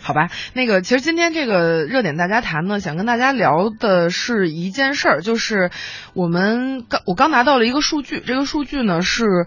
[0.00, 5.70] 好吧，那个其实今天这个热点大家谈呢，想跟大家聊的是一件事儿，就是
[6.14, 9.46] 我们刚我刚拿到了一个数据，这个数据呢是。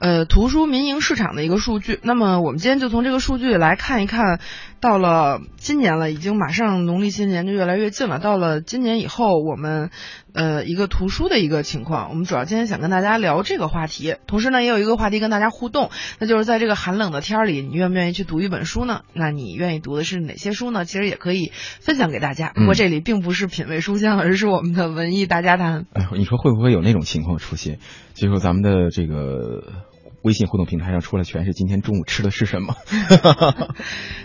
[0.00, 1.98] 呃，图书民营市场的一个数据。
[2.02, 4.38] 那么我们今天就从这个数据来看一看，
[4.84, 8.18] 到了今年了，已经马上农历新年就越来越近了。
[8.18, 9.88] 到了今年以后，我们
[10.34, 14.16] 呃一个图书的一个情况，我们主要今天想跟大家聊这个话题。
[14.26, 15.88] 同时呢，也有一个话题跟大家互动，
[16.18, 19.00] 那就是在这个寒冷的天儿里，你愿不愿意去读一本书呢？
[19.14, 20.84] 那你愿意读的是哪些书呢？
[20.84, 22.52] 其实也可以分享给大家。
[22.54, 25.86] 不过这里并不是品味书香，而是我们的文艺大家谈。
[25.94, 27.78] 哎，你说会不会有那种情况出现？
[28.12, 29.62] 结果咱们的这个。
[30.24, 32.74] 微信互动平台上出来全是今天中午吃的是什么？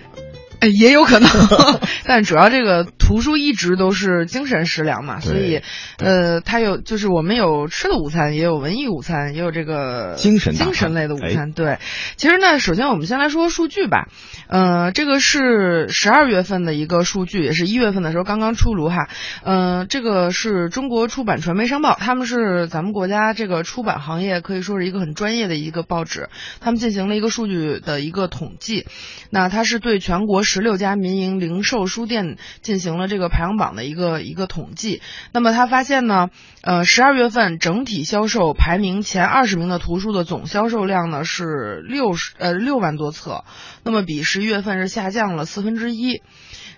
[0.60, 1.30] 哎，也有可能，
[2.06, 5.64] 但主要这个图书一直都是精神食粮嘛，所以，
[5.98, 11.52] 呃，它有就是我们有吃的午餐，也有文艺午餐，也有这个精神精神类的午餐。
[11.52, 11.80] 对，
[12.18, 14.10] 其实呢，首先我们先来说数据吧，
[14.48, 19.10] 呃，这个是十二月份的一个数据，也是一月份的时候刚刚出炉哈，
[19.44, 26.30] 嗯，这个是中国出版传媒商报，他们是咱们国家这个出版行业可以说是一个很专业的一个报纸，
[26.62, 28.86] 他们进行了一个数据的一个统计，
[29.32, 30.44] 那它是对全国。
[30.44, 36.30] 十六家民营零售书店进行这个排行榜的一个一个统计，那么他发现呢，
[36.62, 43.44] 呃，十二月份整体销售排名前二十名的图书的总销售量呢是六十呃六万多册，
[43.84, 46.22] 那么比十一月份是下降了四分之一，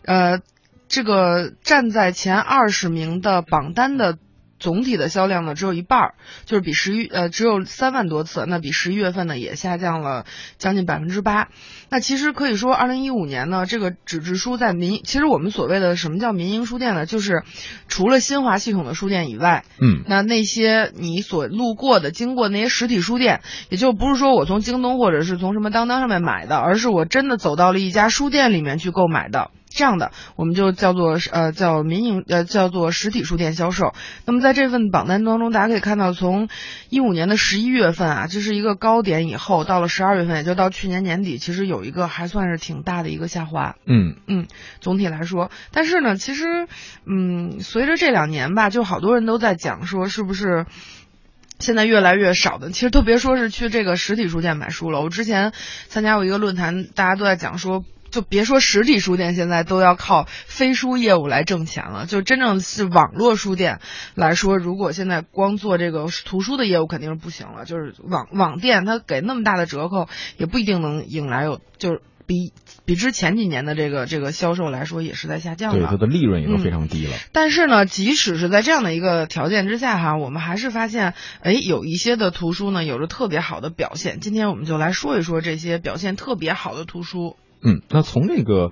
[0.06, 0.40] 呃，
[0.88, 4.18] 这个站在前二十名的榜单的。
[4.62, 6.14] 总体的销量呢只有一半儿，
[6.46, 10.26] 就是比十一呃只有三万多次，那比十一月份呢也下降了
[10.58, 11.50] 将近百分之八。
[11.90, 17.06] 那其实可以说，二零一五年呢，这个纸质书在民，其实我们所谓的什么叫民营书店呢？
[17.06, 17.44] 就是
[17.90, 29.50] 除了新华系统的书店以外，嗯，那那些你所路过的、经过那些实体书店，也就不是说我从京东或者是从什么当当上面买的，而是我真的走到了一家书店里面去购买的。
[29.74, 33.94] 这样的，我们就叫做呃叫民营呃叫做实体书店销售。
[34.26, 36.50] 那么在这份榜单当中，大家可以看到，从
[36.90, 43.76] 一五年的十一月份啊，这是一个高点以后，到了十二月份，也就到去年年底，其实有一个还算是挺大的一个下滑。
[43.88, 44.48] 嗯嗯，
[44.82, 46.68] 总体来说，但是呢，其实
[47.06, 50.66] 嗯，随着这两年吧，就好多人都在讲说，是不是
[51.60, 55.00] 现在越来越少的，其实都别说是去这个实体书店买书了。
[55.00, 55.54] 我之前
[55.88, 57.86] 参加过一个论坛，大家都在讲说。
[58.12, 62.06] 就别说实体书店，现在都要靠飞书业务来挣钱了。
[62.06, 63.80] 就真正是网络书店
[64.14, 67.64] 来说，如果现在光做这个图书的业务，肯定是不行了。
[67.66, 72.52] 就是网网店，它给那么大的折扣，也不一定能引来有，就是比
[72.84, 75.80] 比之前几年的这个这个销售来说，也是在下降的。
[75.80, 77.14] 对，它的利润也都非常低了。
[77.32, 84.20] 但是呢，即使是在这样的一个条件之下哈，我们还是发现，哎，有一些的图书呢，有着特别好的表现。
[84.20, 87.38] 今天我们就来说一说这些表现特别好的图书。
[87.64, 88.72] 嗯，那从这个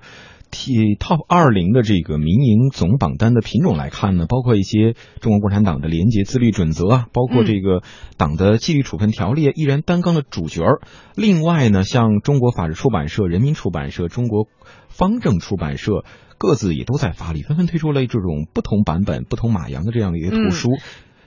[0.50, 7.82] T Top 二零的这个民营总榜单的品种来看呢，包括一些中国共产党的廉洁自律准则啊，包括这个
[8.16, 10.80] 党的纪律处分条例依然担纲了主角儿。
[11.14, 14.48] 另外呢，像中国法制出版社、人民出版社、中国
[14.88, 16.04] 方正出版社，
[16.36, 20.70] 各自也都在发力，纷纷推出了这种不同版本、不同马洋的这样的一个图书。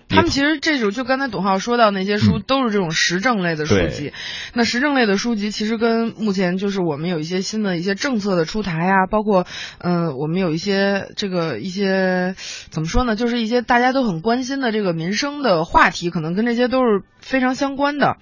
[0.09, 4.13] 他们其实这种就刚才董浩说到那些书，都是这种时政类的书籍。
[4.53, 9.45] 那时政类的书籍其实跟目前就是我们有一些新的一些政策的出台啊，包括
[9.79, 12.35] 嗯，我们有一些这个一些
[12.69, 18.17] 怎么说呢，就是一些大家都很关心的这个民生的话题，可能跟这些都是非常相关的。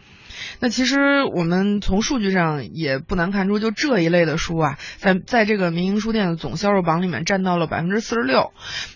[0.60, 8.52] 那其实我们从数据上也不难看出，就这一类的书啊，在在这个民营书店的总销售榜里面占到了百分之四十六，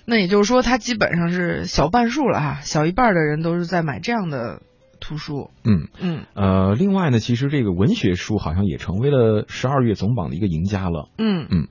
[0.06, 4.62] 那也就是说，它基本上是小半数了哈，小一半的人都是在买这样的
[5.00, 5.52] 图书。
[5.64, 11.10] 嗯嗯，呃，另外呢，其实这个文学书好像也成为了十二月总榜的一个赢家了。
[11.18, 11.68] 嗯嗯，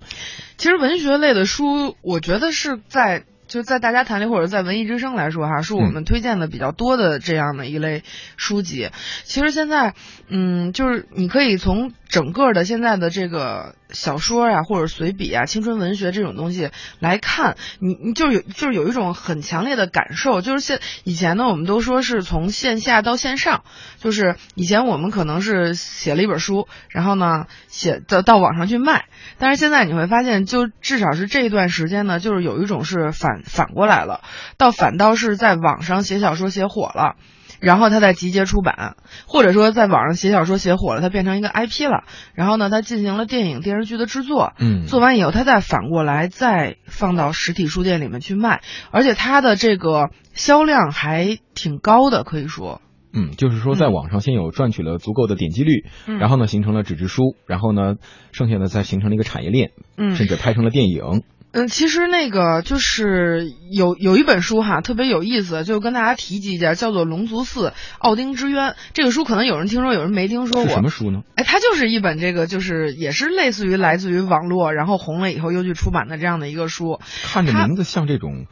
[0.57, 3.25] 其实文学类的书，我觉得是在。
[3.55, 8.03] 就在大家谈里，或者在文艺之声来说，哈，是我们推荐的比较多的这样的一类
[8.37, 8.91] 书籍。
[9.23, 9.95] 其实现在，
[10.27, 16.71] 嗯，就是你可以从整个的现在的这个小说呀，或者随笔啊、青春文学这种东西
[17.01, 23.65] 来看，你你就有就是有一种很强烈的感受，就是现以前呢，我们都说是从线下到线上，
[23.99, 29.07] 就是以前我们可能是写了一本书，然后呢写到到网上去卖，
[29.39, 33.43] 但是现在你会发现，就至少是这一段时间呢，就是有一种是反。
[33.45, 34.21] 反过来了，
[34.59, 37.17] 倒反倒是在网上写小说写火了，
[37.65, 38.97] 然后他再集结出版，
[39.27, 52.81] 或者说在网上写小说写火了，他变成一个 IP 了，然后呢，他进行了电影电视剧的制作，嗯，做完以后，他再反过来再放到实体书店里面去卖，而且他的这个销量还挺高的，可以说。
[53.17, 57.95] 嗯，就是说在网上先有赚取了足够的点击率，嗯然后呢形成了纸质书，然后呢
[58.33, 61.23] 剩下的再形成了一个产业链，嗯甚至拍成了电影。
[61.57, 68.71] 嗯，其实那个就是有有一本书哈，特别有意思，就跟大家提及一下，叫做《龙族寺奥丁之渊》。
[68.93, 70.75] 这个书可能有人听说，有人没听说是过。
[70.75, 71.23] 什么书呢？
[71.37, 76.99] 哎，它就是一本这个，就是也是类似于来自于网络，然后红了以后又去出版的这样的一个书。
[77.23, 78.47] 看着名字像这种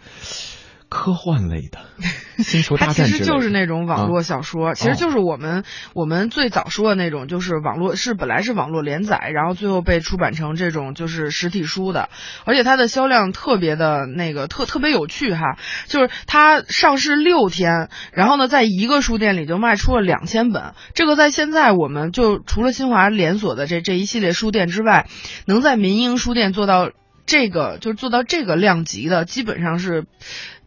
[0.93, 1.79] 科幻类的
[2.45, 4.23] 星球大战之类的，实就是那种网络啊。
[4.23, 12.11] 小说，其实就是我们我们最早说的那种，就是网络是本来是网络连载，然后最后被出版成这种就是实体书的，
[12.45, 15.57] 而且它的销量特别的那个特特别有趣哈，
[15.87, 25.09] 就是它上市六天，然后呢在一个书店里就卖出了两千本，这个在现在我们就除了新华连锁的这这一系列书店之外，
[25.47, 26.91] 能在民营书店做到
[27.25, 30.05] 这个就是做到这个量级的，基本上是。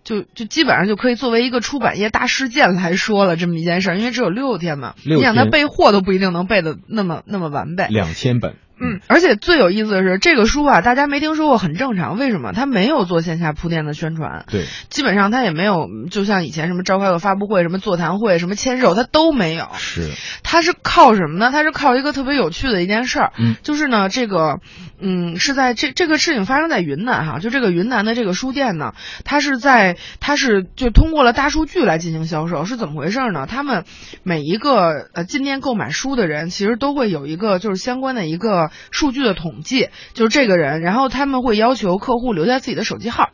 [0.05, 7.87] 就就基本上就可以作为一个出版业大事件来说了这么一件事儿，因为只有六天嘛，六你想他备货都不一定能备的那么那么完备。
[7.89, 8.55] 两千本。
[8.77, 12.17] 嗯，而且最有意思的是，这个书啊，大家没听说过很正常。
[12.17, 12.51] 为什么？
[12.51, 19.69] 他没有做线下铺垫的宣传，对，基本上他也没有，就像以前什么召开个发布会、什么座谈会、什么签售，他都没有。
[19.77, 20.11] 是，
[20.43, 21.51] 他是靠什么呢？
[21.53, 24.59] 他是靠一个特别有趣的一件事儿，嗯就是呢，这个，
[24.99, 28.93] 嗯，是在这这个事情发生在云南哈，就这个云南的这个书店呢，
[29.23, 33.47] 它是在它是就通过了大数据来进行销售，是怎么回事呢？
[33.47, 33.85] 他们
[34.23, 43.29] 每一个呃进店购买书的人，其实都会有一个就是相关的一个数据的统计，就是这个人，然后他们会要求客户留下自己的手机号。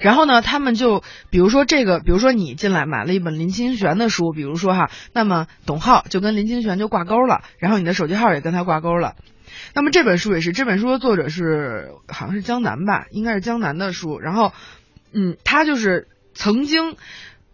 [0.00, 9.14] 然后呢，他们就比如说这个，比如说你进来买了一本林清玄的书，比如说哈，那么董浩就跟林清玄就挂钩了，然后你的手机号也跟他挂钩了。
[9.74, 14.18] 那么这本书也是，这本书的作者是好像是江南吧，应该是江南的书。
[14.18, 14.52] 然后，
[15.14, 16.96] 嗯，他就是曾经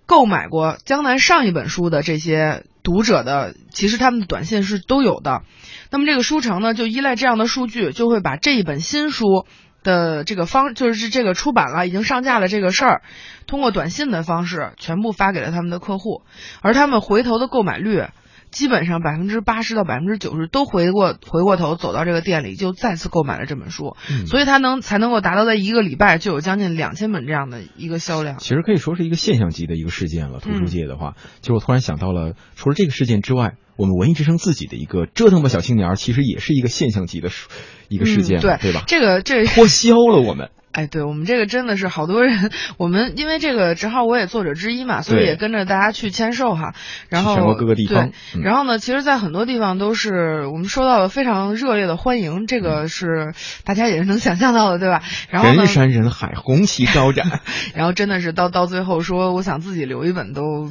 [0.06, 5.43] 购买过江南上一本书的这些读者的，其实他们的短信是都有的。
[5.90, 9.46] 那么这个书城呢，就依赖这样的数据，就会把这一本新书
[9.82, 13.02] 的这个方，就是这个出版了，已经上架了这个事儿，
[13.46, 16.22] 通过短信的方式全部发给了他们的客户，
[16.62, 18.08] 而他们回头的购买率。
[18.50, 28.38] 基本上百分之八十到百分之九十都回过回过头走到这个店里，就再次购买了这本书，嗯所以他能才能够达到在一个礼拜就有将近两千本这样的一个销量。
[28.38, 30.40] 其实可以说是一个现象级的一个事件了。
[30.40, 37.48] 图书界的话，其实我突然想到了，除了这个事件之外，我们文艺之声自己的一个折腾吧小青年儿，其实也是一个现象级的书
[37.88, 38.82] 一个事件，嗯对对吧？
[38.86, 40.50] 这个这 脱销了我们。
[40.78, 46.72] 哎，对我们这个真的是好多人，我们因为这个正好我也作者之一嘛，所以也跟着大家去签售哈。
[47.08, 53.34] 然后全国各个地方对，嗯然后呢，其实，在很多地方都是我们收到了非常热烈的欢迎，这个是
[53.64, 55.02] 大家也是能想象到的，对吧？
[55.30, 57.40] 然后呢人，山人海，红旗高展。
[57.74, 60.70] 然后真的是到到最后说，我想自己留一本都，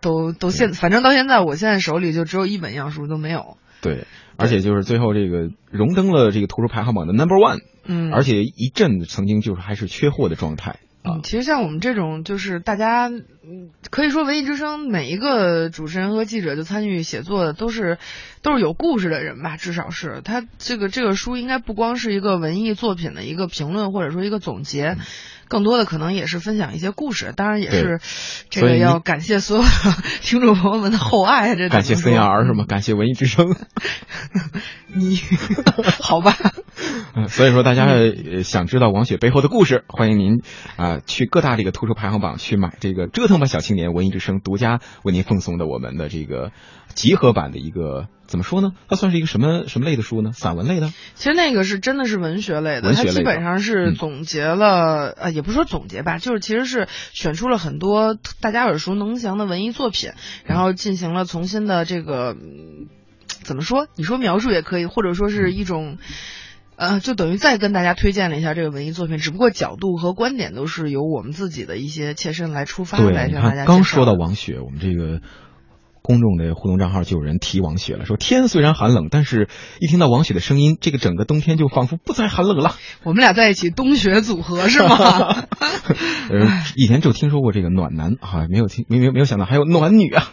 [0.00, 3.56] 都都现，反正到现在，我现在手里就只有一本样书都没有。
[3.80, 4.04] 对，
[4.36, 11.20] 而且就是最后这个荣登了这个图书排行榜的 number one，嗯，而且一阵曾经就是还是缺货的状态啊嗯，。
[11.22, 17.98] 其实像我们这种，就是大家，嗯，可以说文艺之声每一个主持人和记者就参与写作的，都是
[18.42, 24.96] 都是有故事的人吧，至少是他这个这个书应该不光是一个文艺作品的一个评论或者说一个总嗯结。
[25.48, 28.00] 更多的可能也是分享一些故事，当然也是
[28.50, 29.68] 这个要感谢所有的
[30.20, 31.54] 听众朋友们的厚爱。
[31.56, 32.64] 这感谢 CR 是吗？
[32.68, 33.54] 感谢文艺之声。
[34.94, 35.20] 你
[36.00, 36.36] 好吧？
[37.14, 40.42] 嗯，所以说大家呃想知道王雪背后的故事， 欢迎您
[40.76, 46.52] 啊、去各大这个图书排行榜去买这个《折腾吧小青年》文艺之声独家为您奉送的我们的这个
[46.94, 48.72] 集合版的一个怎么说呢？
[48.88, 50.32] 它算是一个什么什么类的书呢？
[50.32, 50.92] 散文类的？
[51.14, 60.10] 其实那个是真的是文学类的，它基本上是嗯总结了，呃，也不是说总结吧，就是其实是选出了很多大家耳熟能详的文艺作品，
[60.44, 62.88] 然后进行了重新的这个，嗯
[63.42, 63.86] 怎么说？
[63.96, 65.98] 你说描述也可以，或者说是一种。
[66.76, 75.20] 呃，就等于再跟大家推荐了一下这个文艺作品，只不过角度和观点都是由我们自己的一些切身来出发，来向大家刚说到王雪，我们这个。
[76.06, 79.48] 公众的互动账号就有人提王雪了，说天虽然寒冷，但是
[79.80, 82.74] 一听到王雪的声音，这个整个冬天就仿佛不再寒冷了。
[83.04, 84.98] 我们俩在一起冬雪组合是吗？
[86.28, 90.28] 呃，以前就听说过这个暖男啊，没有听，没没没有想到还有暖女啊。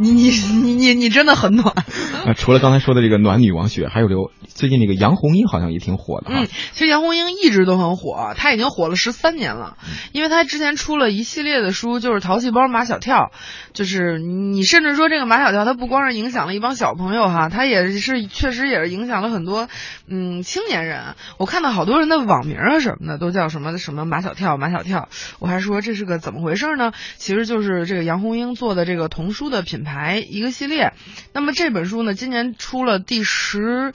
[0.00, 1.68] 你你你你你真的很暖。
[2.26, 4.22] 啊，除了刚才说的这个暖女王雪，还有这个
[4.54, 6.40] 最近那个杨红樱好像也挺火的哈。
[6.42, 9.76] 嗯，其实杨红樱一直都很火，她已经火了十三年了，
[10.12, 13.32] 因为她之前出了一系列的书，就是淘气包马小跳，
[13.72, 19.68] 就是你甚至说这个马小跳，他不光是影响了一帮小朋友哈，他也是确实也是影响了很多
[20.06, 21.14] 嗯青年人。
[21.38, 26.92] 我看到好多人的网名啊什么的都叫什么什么马小跳马小跳，我还说这是个怎么回事呢？
[27.16, 30.92] 其实就是这个杨红樱做的这个童书的品牌一个系列。
[31.32, 33.92] 那么这本书呢，今年出了第十，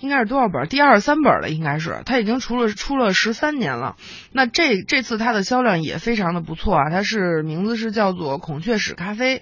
[0.00, 0.66] 应该是多少本？
[0.68, 2.02] 第二三本了，应该是。
[2.06, 3.96] 它已经出了出了十三年了。
[4.32, 6.90] 那这这次它的销量也非常的不错啊。
[6.90, 9.38] 它是名字是叫做《孔雀史咖啡》，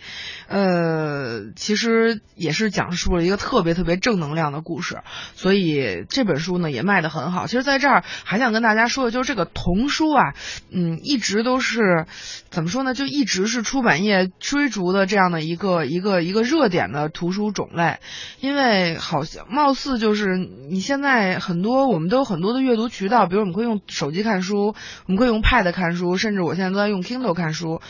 [0.49, 4.99] 呃，其实也是讲述了一个特别特别正能量的故事，
[5.35, 7.47] 所以这本书呢也卖得很好。
[7.47, 10.35] 其实在这儿还想跟大家说的就是这个童书啊，
[10.73, 12.07] 嗯，一直都是
[12.51, 12.95] 怎么说呢？
[12.95, 17.99] 就一直是出版业追逐的这样的一个一个一个热点的图书种类，
[18.41, 24.75] 因为好像貌似就是你现在很多我们都有很多的阅读渠道，比如我们可以用手机看书，
[25.07, 27.81] 我们可以用 Pad 看书，甚至我现在都在用 Kindle 看书，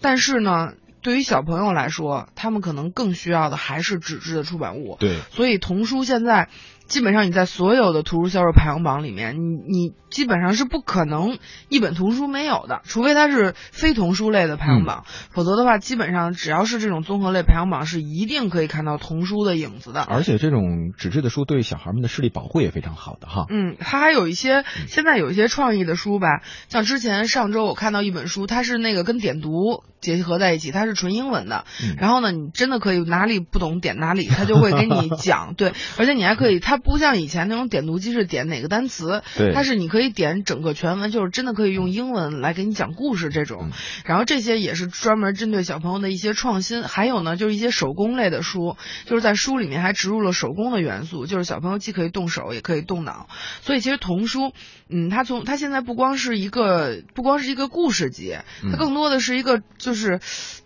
[0.00, 0.74] 但是呢。
[1.04, 4.96] 对于小朋友来说，他们可能更需要的还是纸质的出版物。
[4.98, 6.48] 对，所以童书现在
[6.86, 11.38] 基本上你在所有的图书销售排行榜里面，你你基本上是不可能
[11.68, 20.02] 一本图书没有的，除非它是非童书类的排行榜，否则的话，基本上只要是这种综合类排行榜，是一定可以看到童书的影子的。
[20.02, 23.46] 而且这种纸质的书对小孩们的视力保护也非常好的哈。
[23.48, 31.64] 嗯，它还有一些现在有一些创意的书吧，像之前上周我看到一本书，它是那个跟点读结合在一起，它是纯英文的。
[31.82, 35.54] 嗯然后呢，你真的可以哪里不懂点哪里，他就会给你讲。
[35.56, 39.22] 对，而且你还可以，它不像以前那种点读机是点哪个单词，
[39.54, 43.68] 它是你可以点整个全文，就是真的可以用英文来给你讲故事这种。
[43.70, 43.72] 嗯
[44.04, 48.76] 然后这些也是专门针对小朋友的一些创新，还有呢，就是一些手工类的书，
[49.06, 53.28] 就是在书里面还植入了手工的元素，就是小朋友既可以动手也可以动脑。
[53.62, 54.52] 所以其实童书，
[54.90, 60.18] 嗯，它从它现在不光是一个不光是一个故事集，它嗯更多的是一个就是。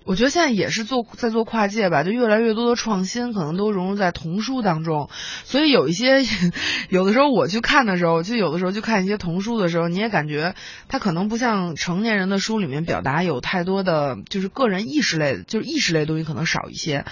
[0.04, 5.10] 我觉得现在也是做在做跨界吧，就越来越多的创新可能都融入在童书当中，
[5.44, 5.97] 所以有一些
[6.90, 10.54] 有的时候我去看的时候，就有的时候去看一些童书的时候，你也感觉
[10.88, 17.04] 它可能不像成年人的书里面表达有太多的就是个人意识类的，就是意识类的东西可能少一些。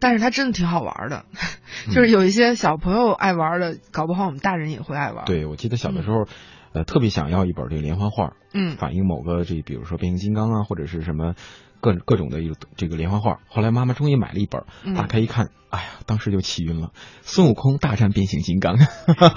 [0.00, 1.26] 但是它真的挺好玩的，
[1.94, 6.26] 就是有一些小朋友爱玩的，搞不好我们大人也会爱玩。，对，我记得小的时候，
[6.72, 11.34] 呃，特别想要一本这个连环画，嗯，反映某个这，比如说变形金刚啊，或者是什么
[11.82, 13.40] 各各种的一个这个连环画。
[13.48, 18.78] 后来妈妈终于买了一本，嗯打开一看，哎呀，当时就气晕了，孙悟空大战变形金刚。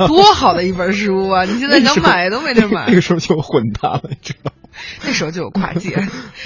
[0.08, 1.44] 多好的一本书啊！
[1.44, 2.94] 你现在 想买都没地儿买那。
[2.96, 4.52] 个时候就混搭了，你知道吗？
[5.04, 5.90] 那时候就有跨界，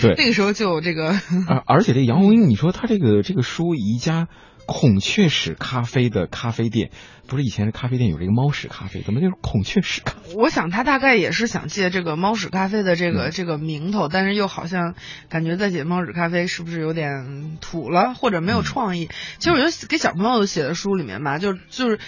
[0.01, 4.27] 对 那个时候就有这个，而而且这杨红樱，你说他这个这个书宜家
[4.71, 6.91] 孔雀屎咖啡的咖啡店，
[7.25, 10.35] 不是以前的咖啡店有这个猫屎咖啡，怎么就是孔雀屎咖啡？
[10.35, 14.93] 我想他大概也是想借这个猫屎咖啡的这个、嗯这个名头，但是又好像
[15.27, 19.09] 感觉在写猫屎咖啡是不是有点土了，或者没有创意？
[19.39, 21.99] 其实我觉得给小朋友写的书里面吧，就就是。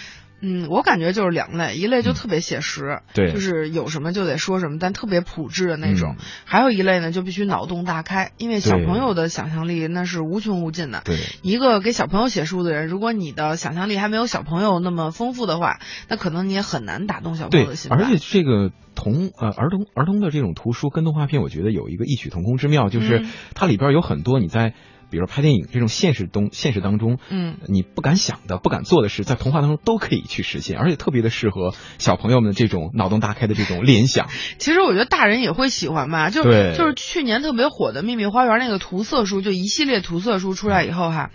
[0.41, 3.31] 嗯，我感觉就是两类，一类就特别写实，对。
[3.31, 6.25] 就是有什么就得说什么，但特别朴质的那种；嗯。
[6.45, 11.01] 还有一类呢，就必须脑洞大开，因为小朋友的想象力那是无穷无尽的。
[11.05, 15.79] 对，一个给小朋友写书的人，如果你的想象力还没有小朋友那么丰富的话，
[16.09, 17.97] 那可能你也很难打动小朋友的心，吧。
[17.99, 23.29] 而且这个童呃儿童儿童的这种图书跟动画片，我觉得有一个异曲同工之妙，就是嗯。
[23.53, 24.73] 它里边有很多你在
[25.11, 34.29] 比如说拍电影这种现实东现实当中，嗯，你不敢想的、不敢做的事，在童话当中都可以去实现，而且特别的适合小朋友们这种脑洞大开的这种联想。
[34.57, 41.31] 其实我觉得大人也会喜欢吧，就对就是去年特别火的《秘密花园》那个涂色书，就一系列涂色书出来以后哈，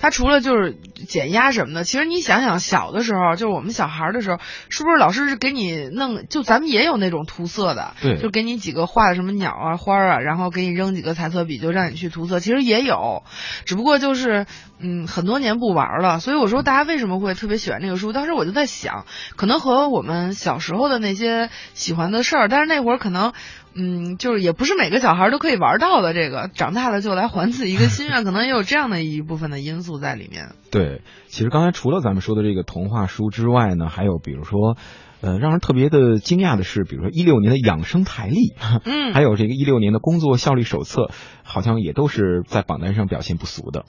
[0.00, 0.74] 它除了就是
[1.08, 4.38] 减压什么的，其实你想想小的时候，就是我们小孩儿的时候，
[4.68, 13.24] 是不是老师是给你弄，就咱们也有那种涂色的，对就给你几个画的什么鸟啊、花儿啊，然后给你扔几个彩色笔，就让你去涂色，其实也有，
[13.64, 14.46] 只不过就是
[14.78, 18.12] 嗯很多年不玩了，所以我说大家为什么会特别喜欢这个书？
[18.12, 19.04] 当时我就在想，
[19.36, 23.32] 可能和我们小时候的那些喜欢的事儿，但是那会儿可能。
[23.78, 26.12] 嗯，就是也不是每个小孩都可以玩到的。
[26.12, 30.54] 这个长大了就来还自己一个心愿， 可能也有这样的一部分的因素在里面。
[30.72, 34.76] 对，其实刚才除了咱们说的这个童话书之外呢，还有比如说，
[35.20, 38.54] 呃，让人特别的惊讶的是，比如说一六年的养生台历，
[38.84, 41.10] 嗯，还有这个一六年的工作效率手册，
[41.44, 43.84] 好像也都是在榜单上表现不俗的。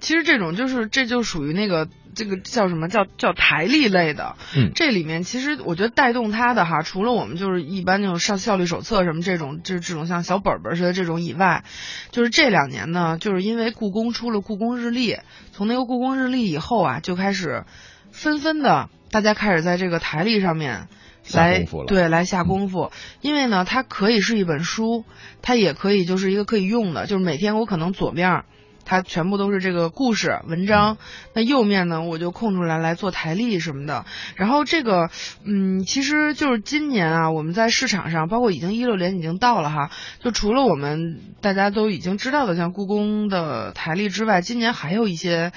[0.00, 1.88] 其实这种就是这就属于那个
[2.18, 11.62] 这个叫什么叫叫台历类的，嗯这里面其实我觉得带动它的哈，除了我们就是一般那种上效率手册什么这种这这种像小本本似的这种以外，
[12.10, 15.16] 就是这两年呢，就是因为故宫出了故宫日历，
[15.52, 17.64] 从那个故宫日历以后啊，就开始
[18.10, 20.88] 纷纷的大家开始在这个台历上面。
[21.34, 25.04] 来对来下功夫，因为呢，它可以是一本书，
[25.42, 28.44] 它也可以就是一个可以用的，就是每天我可能左边儿
[28.88, 30.96] 它全部都是这个故事文章，
[31.34, 34.06] 那右面呢我就空出来来做台历什么的。
[34.34, 35.10] 然后这个，
[35.44, 39.90] 嗯，其实就是今年啊，我们在市场上，包括已经一六年已经到了哈，
[40.20, 45.52] 就除了我们大家都已经知道的像故宫的台历之外，今年还有一些。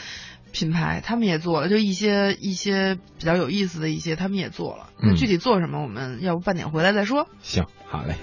[0.53, 4.89] 品牌他们也做了，就一些一些比较有意思的一些，他们也做了。
[4.99, 7.29] 那嗯具体做什么，我们要不半点回来再说。
[7.41, 8.15] 行，好嘞。